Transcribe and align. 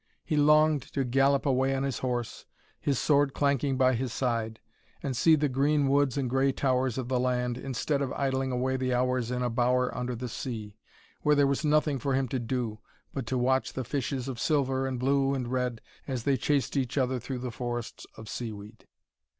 He 0.25 0.35
longed 0.35 0.81
to 0.93 1.03
gallop 1.03 1.45
away 1.45 1.75
on 1.75 1.83
his 1.83 1.99
horse, 1.99 2.47
his 2.79 2.97
sword 2.97 3.35
clanking 3.35 3.77
by 3.77 3.93
his 3.93 4.11
side, 4.11 4.59
and 5.03 5.15
see 5.15 5.35
the 5.35 5.47
green 5.47 5.87
woods 5.87 6.17
and 6.17 6.27
grey 6.27 6.51
towers 6.51 6.97
of 6.97 7.07
the 7.07 7.19
land, 7.19 7.55
instead 7.55 8.01
of 8.01 8.11
idling 8.13 8.51
away 8.51 8.77
the 8.77 8.95
hours 8.95 9.29
in 9.29 9.43
a 9.43 9.49
bower 9.51 9.95
under 9.95 10.15
the 10.15 10.27
sea, 10.27 10.75
where 11.21 11.35
there 11.35 11.45
was 11.45 11.63
nothing 11.63 11.99
for 11.99 12.15
him 12.15 12.27
to 12.29 12.39
do, 12.39 12.79
but 13.13 13.27
to 13.27 13.37
watch 13.37 13.73
the 13.73 13.83
fishes 13.83 14.27
of 14.27 14.39
silver 14.39 14.87
and 14.87 14.97
blue 14.99 15.35
and 15.35 15.49
red, 15.49 15.81
as 16.07 16.23
they 16.23 16.35
chased 16.35 16.75
each 16.75 16.97
other 16.97 17.19
through 17.19 17.37
the 17.37 17.51
forests 17.51 18.07
of 18.17 18.27
seaweed. 18.27 18.87